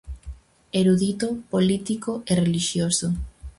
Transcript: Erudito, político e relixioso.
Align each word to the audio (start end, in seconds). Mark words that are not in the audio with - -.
Erudito, 0.79 1.27
político 1.53 2.11
e 2.31 2.33
relixioso. 2.41 3.07